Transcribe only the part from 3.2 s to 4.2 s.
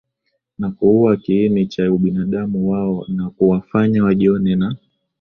kuwafanya